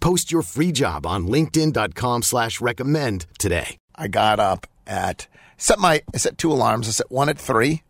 [0.00, 3.76] Post your free job on linkedin.com slash recommend today.
[3.94, 5.26] I got up at,
[5.58, 6.88] set my, I set two alarms.
[6.88, 7.82] I set one at 3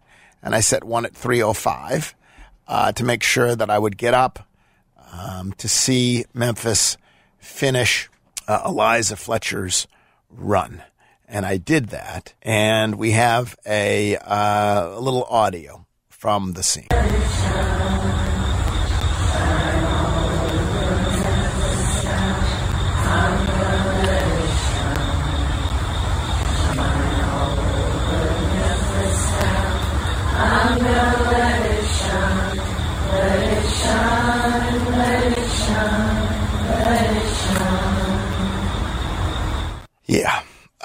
[0.43, 2.15] and I set one at 3.05
[2.67, 4.49] uh, to make sure that I would get up
[5.13, 6.97] um, to see Memphis
[7.39, 8.11] finish
[8.49, 9.87] uh, Eliza Fletcher's
[10.29, 10.83] run.
[11.29, 12.35] And I did that.
[12.43, 16.89] And we have a, uh, a little audio from the scene.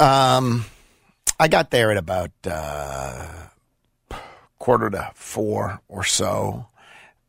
[0.06, 0.66] Um,
[1.40, 3.48] I got there at about uh,
[4.60, 6.68] quarter to four or so,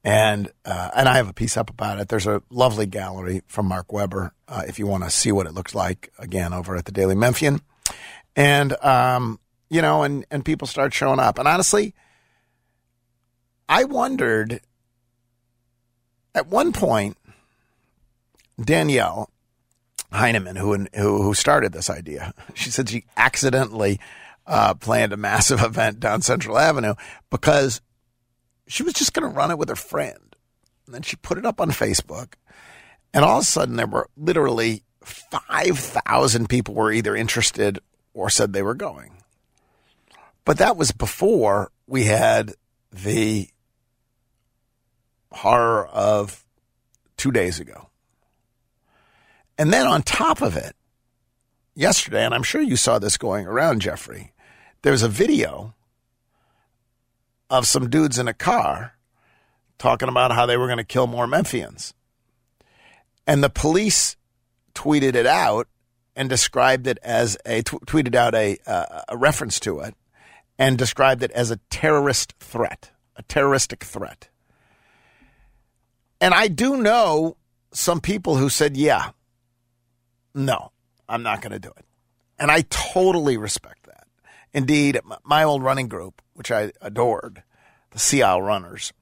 [0.05, 2.08] and uh, and I have a piece up about it.
[2.08, 5.54] There's a lovely gallery from Mark Weber uh, if you want to see what it
[5.54, 7.62] looks like again over at the Daily Memphian,
[8.36, 11.94] and um, you know, and and people start showing up, and honestly,
[13.70, 14.60] I wondered
[16.34, 17.16] at one point,
[18.62, 19.31] Danielle
[20.12, 22.33] Heineman, who who who started this idea.
[22.55, 24.00] She said she accidentally
[24.47, 26.94] uh, planned a massive event down Central Avenue
[27.31, 27.81] because
[28.66, 30.37] she was just going to run it with her friend,
[30.87, 32.34] and then she put it up on Facebook,
[33.12, 37.78] and all of a sudden there were literally five thousand people were either interested
[38.15, 39.12] or said they were going.
[40.45, 42.55] But that was before we had
[42.93, 43.49] the
[45.33, 46.45] horror of
[47.16, 47.89] two days ago.
[49.59, 50.77] And then on top of it,
[51.75, 54.33] yesterday, and I'm sure you saw this going around, Jeffrey,
[54.83, 55.75] there's a video
[57.49, 58.95] of some dudes in a car
[59.78, 61.93] talking about how they were going to kill more Memphians.
[63.27, 64.16] And the police
[64.75, 65.69] tweeted it out
[66.15, 69.95] and described it as a t- tweeted out a uh, a reference to it
[70.59, 74.28] and described it as a terrorist threat, a terroristic threat.
[76.21, 77.37] And I do know
[77.72, 79.11] some people who said, "Yeah,
[80.36, 80.70] no,
[81.08, 81.84] I'm not going to do it.
[82.38, 84.06] And I totally respect that.
[84.52, 87.42] Indeed, my old running group, which I adored,
[87.91, 88.92] the Sea Isle Runners,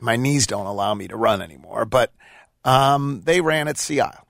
[0.00, 2.12] my knees don't allow me to run anymore, but
[2.64, 4.26] um, they ran at Sea Isle.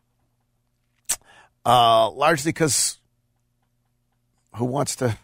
[1.65, 2.99] Uh, largely because
[4.55, 5.19] who wants to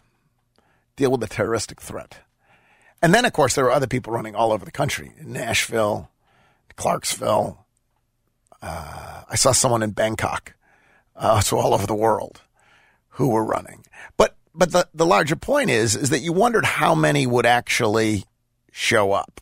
[0.95, 2.19] deal with a terroristic threat?
[3.01, 6.09] And then, of course, there were other people running all over the country Nashville,
[6.75, 7.65] Clarksville.
[8.61, 10.55] Uh, I saw someone in Bangkok
[11.15, 12.41] uh, so all over the world
[13.09, 13.85] who were running.
[14.17, 18.25] But but the, the larger point is is that you wondered how many would actually
[18.71, 19.41] show up,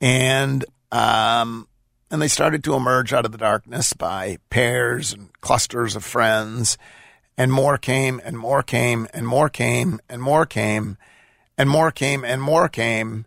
[0.00, 1.68] and um,
[2.10, 6.78] and they started to emerge out of the darkness by pairs and clusters of friends,
[7.36, 10.96] and more came and more came and more came and more came
[11.56, 13.26] and more came and more came.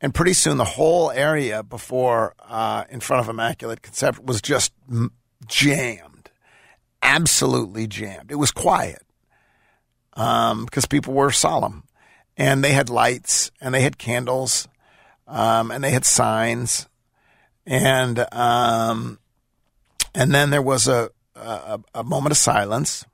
[0.00, 4.72] And pretty soon, the whole area before uh, in front of Immaculate Conception was just
[5.46, 6.13] jammed
[7.04, 8.32] absolutely jammed.
[8.32, 9.02] It was quiet
[10.14, 11.84] um, because people were solemn,
[12.36, 14.66] and they had lights and they had candles,
[15.28, 16.88] um, and they had signs,
[17.66, 19.18] and um,
[20.14, 23.04] and then there was a, a a moment of silence,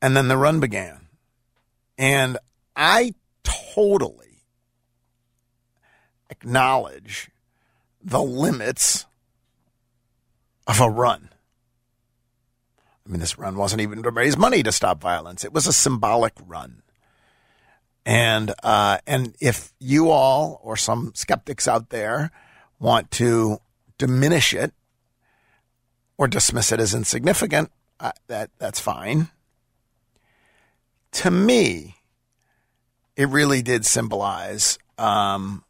[0.00, 1.08] and then the run began,
[1.98, 2.38] and
[2.76, 4.44] I totally
[6.30, 7.30] acknowledge
[8.02, 9.04] the limits
[10.66, 11.30] of a run.
[13.06, 15.44] I mean, this run wasn't even to raise money to stop violence.
[15.44, 16.82] It was a symbolic run.
[18.06, 22.30] And uh, and if you all or some skeptics out there
[22.78, 23.58] want to
[23.98, 24.72] diminish it
[26.16, 29.28] or dismiss it as insignificant, uh, that that's fine.
[31.12, 31.96] to me,
[33.16, 35.64] it really did symbolize um,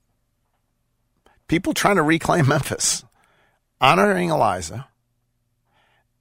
[1.49, 3.05] people trying to reclaim Memphis,
[3.81, 4.87] honoring Eliza,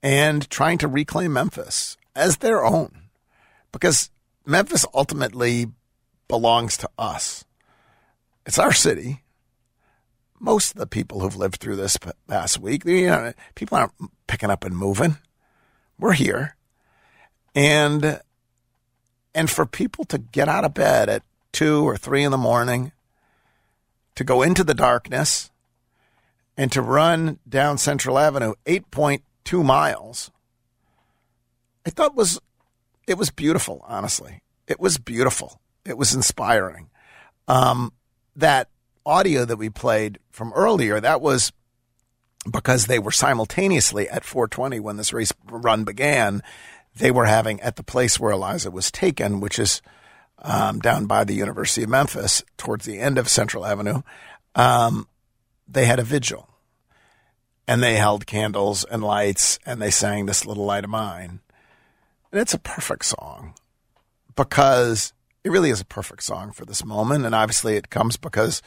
[0.02, 3.10] and trying to reclaim Memphis as their own.
[3.72, 4.10] Because
[4.46, 5.68] Memphis ultimately
[6.28, 7.46] belongs to us.
[8.46, 9.24] It's our city.
[10.40, 11.98] Most of the people who've lived through this
[12.28, 13.94] past week, you know, people aren't
[14.28, 15.18] picking up and moving.
[16.00, 16.56] We're here.
[17.54, 18.22] And
[19.36, 22.92] and for people to get out of bed at two or three in the morning,
[24.16, 25.52] to go into the darkness,
[26.58, 30.32] and to run down Central Avenue 8.2 miles,
[31.86, 32.40] I thought was
[33.08, 34.42] it was beautiful, honestly.
[34.68, 35.60] It was beautiful.
[35.86, 36.90] It was inspiring.
[37.48, 37.92] Um,
[38.36, 38.70] that
[39.06, 41.52] audio that we played from earlier, that was
[42.50, 46.44] because they were simultaneously at 420 when this race run began.
[46.96, 49.82] They were having at the place where Eliza was taken, which is
[50.38, 54.04] um, down by the University of Memphis towards the end of Central Avenue.
[54.54, 55.08] Um,
[55.68, 56.48] they had a vigil
[57.70, 61.40] and they held candles and lights and they sang this little light of mine.
[62.32, 63.54] And it's a perfect song
[64.36, 65.14] because
[65.44, 67.28] it really is a perfect song for this moment.
[67.28, 68.64] And obviously it comes because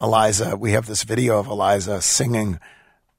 [0.00, 2.58] Eliza, we have this video of Eliza singing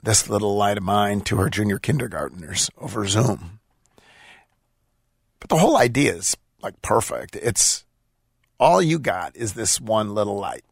[0.01, 3.61] this little light of mine to her junior kindergartners over Zoom.
[5.39, 7.37] But the whole idea is like perfect.
[7.37, 7.85] It's
[8.59, 10.65] all you got is this one little light.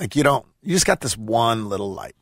[0.00, 2.16] Like you don't, you just got this one little light.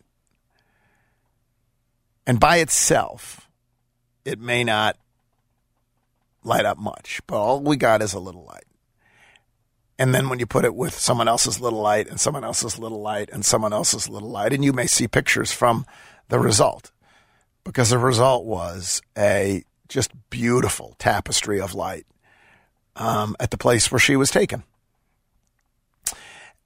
[2.27, 3.49] And by itself,
[4.25, 4.97] it may not
[6.45, 8.65] light up much, but all we got is a little light.
[9.99, 13.01] And then when you put it with someone else's little light and someone else's little
[13.01, 15.87] light and someone else's little light, and you may see pictures from
[16.29, 16.91] the result
[17.65, 22.07] because the result was a just beautiful tapestry of light
[22.97, 24.65] um, at the place where she was taken.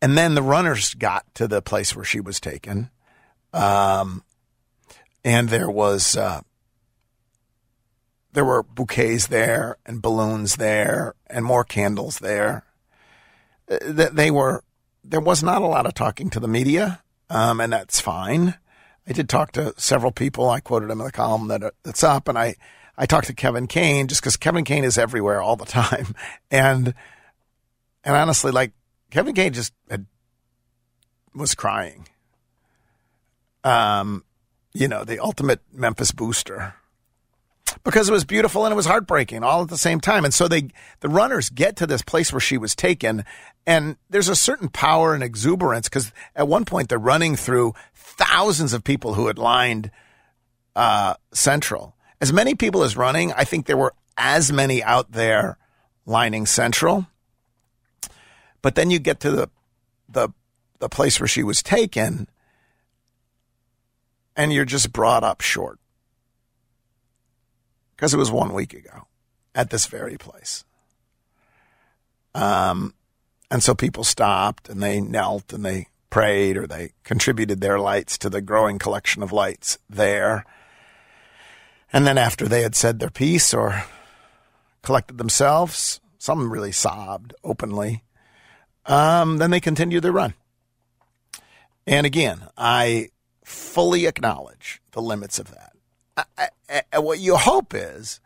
[0.00, 2.90] And then the runners got to the place where she was taken.
[3.52, 4.22] Um,
[5.26, 6.40] and there was uh,
[8.32, 12.64] there were bouquets there and balloons there and more candles there.
[13.66, 14.62] They were
[15.02, 18.54] there was not a lot of talking to the media, um, and that's fine.
[19.08, 20.48] I did talk to several people.
[20.48, 22.54] I quoted him in the column that that's up, and I
[22.96, 26.14] I talked to Kevin Kane just because Kevin Kane is everywhere all the time,
[26.52, 26.94] and
[28.04, 28.70] and honestly, like
[29.10, 30.06] Kevin Kane just had,
[31.34, 32.06] was crying.
[33.64, 34.22] Um,
[34.76, 36.74] you know, the ultimate Memphis booster
[37.82, 40.24] because it was beautiful and it was heartbreaking all at the same time.
[40.24, 40.68] And so they,
[41.00, 43.24] the runners get to this place where she was taken
[43.66, 48.72] and there's a certain power and exuberance because at one point they're running through thousands
[48.72, 49.90] of people who had lined,
[50.74, 51.94] uh, Central.
[52.20, 55.56] As many people as running, I think there were as many out there
[56.04, 57.06] lining Central.
[58.60, 59.50] But then you get to the,
[60.08, 60.28] the,
[60.80, 62.28] the place where she was taken
[64.36, 65.78] and you're just brought up short
[67.96, 69.06] because it was one week ago
[69.54, 70.64] at this very place.
[72.34, 72.94] Um,
[73.50, 78.18] and so people stopped and they knelt and they prayed or they contributed their lights
[78.18, 80.44] to the growing collection of lights there.
[81.92, 83.84] And then after they had said their piece or
[84.82, 88.04] collected themselves, some really sobbed openly.
[88.84, 90.34] Um, then they continued their run.
[91.86, 93.10] And again, I
[93.46, 95.72] fully acknowledge the limits of that.
[96.36, 98.18] I, I, what you hope is,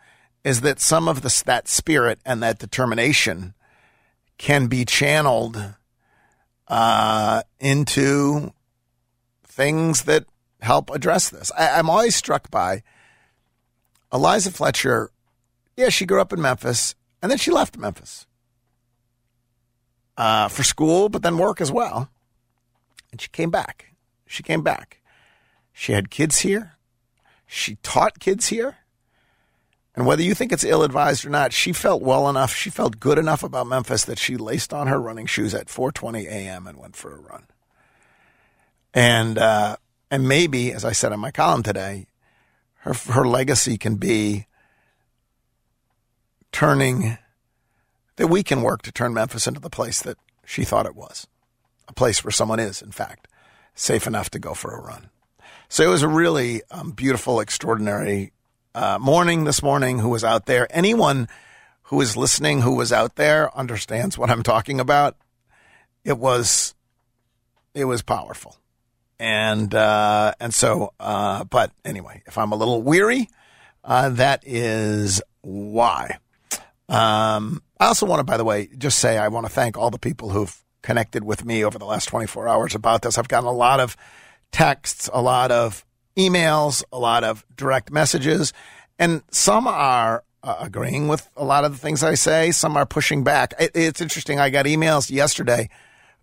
[0.44, 3.52] is that some of the, that spirit and that determination
[4.38, 5.74] can be channeled
[6.68, 8.54] uh, into
[9.44, 10.24] things that
[10.62, 11.52] help address this.
[11.58, 12.82] I, I'm always struck by
[14.10, 15.10] Eliza Fletcher.
[15.76, 18.26] Yeah, she grew up in Memphis and then she left Memphis
[20.16, 22.08] uh, for school, but then work as well.
[23.12, 23.92] And she came back.
[24.26, 24.99] She came back.
[25.72, 26.76] She had kids here.
[27.46, 28.76] She taught kids here.
[29.96, 33.00] And whether you think it's ill advised or not, she felt well enough, she felt
[33.00, 36.66] good enough about Memphis that she laced on her running shoes at 4:20 a.m.
[36.66, 37.46] and went for a run.
[38.94, 39.76] And uh,
[40.10, 42.06] and maybe, as I said in my column today,
[42.78, 44.46] her her legacy can be
[46.52, 47.18] turning
[48.16, 51.26] that we can work to turn Memphis into the place that she thought it was,
[51.88, 53.28] a place where someone is, in fact,
[53.74, 55.10] safe enough to go for a run.
[55.72, 58.32] So it was a really um, beautiful, extraordinary
[58.74, 60.66] uh, morning this morning who was out there.
[60.68, 61.28] Anyone
[61.82, 65.16] who is listening who was out there understands what I'm talking about.
[66.04, 66.74] It was,
[67.72, 68.56] it was powerful.
[69.20, 73.28] And, uh, and so, uh, but anyway, if I'm a little weary,
[73.84, 76.18] uh, that is why.
[76.88, 79.90] Um, I also want to, by the way, just say I want to thank all
[79.90, 83.18] the people who've connected with me over the last 24 hours about this.
[83.18, 83.96] I've gotten a lot of
[84.52, 85.84] texts, a lot of
[86.16, 88.52] emails, a lot of direct messages,
[88.98, 92.50] and some are uh, agreeing with a lot of the things I say.
[92.50, 93.54] Some are pushing back.
[93.58, 94.38] It, it's interesting.
[94.38, 95.68] I got emails yesterday,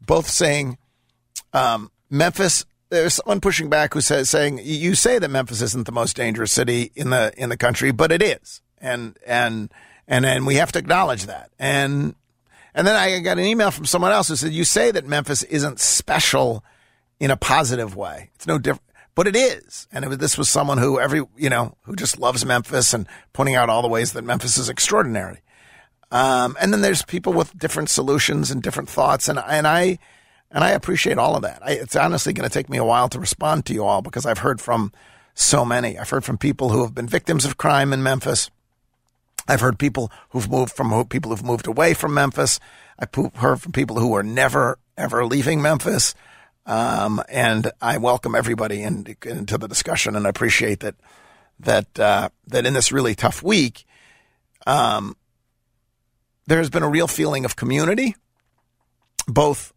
[0.01, 0.77] both saying
[1.53, 2.65] um, Memphis.
[2.89, 6.53] There's someone pushing back who says saying you say that Memphis isn't the most dangerous
[6.53, 9.71] city in the in the country, but it is, and and
[10.07, 11.51] and and we have to acknowledge that.
[11.59, 12.15] And
[12.73, 15.43] and then I got an email from someone else who said you say that Memphis
[15.43, 16.63] isn't special
[17.19, 18.29] in a positive way.
[18.35, 18.83] It's no different
[19.17, 19.87] but it is.
[19.91, 23.07] And it was, this was someone who every, you know, who just loves Memphis and
[23.33, 25.41] pointing out all the ways that Memphis is extraordinary.
[26.11, 29.27] Um, and then there's people with different solutions and different thoughts.
[29.27, 29.97] And, and I,
[30.51, 31.63] and I appreciate all of that.
[31.65, 34.27] I, it's honestly going to take me a while to respond to you all because
[34.27, 34.93] I've heard from
[35.33, 35.97] so many.
[35.97, 38.51] I've heard from people who have been victims of crime in Memphis.
[39.47, 42.59] I've heard people who've moved from people who've moved away from Memphis.
[42.99, 46.13] I've heard from people who are never ever leaving Memphis.
[46.67, 50.95] Um, and I welcome everybody in, into the discussion and I appreciate that,
[51.61, 53.85] that, uh, that in this really tough week,
[54.67, 55.15] um,
[56.45, 58.15] there has been a real feeling of community,
[59.27, 59.73] both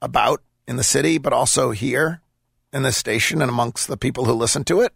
[0.00, 2.20] about in the city, but also here
[2.72, 4.92] in this station and amongst the people who listen to it.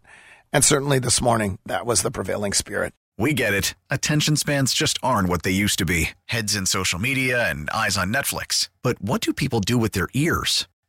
[0.51, 2.93] And certainly this morning, that was the prevailing spirit.
[3.17, 3.75] We get it.
[3.89, 7.97] Attention spans just aren't what they used to be heads in social media and eyes
[7.97, 8.67] on Netflix.
[8.83, 10.67] But what do people do with their ears?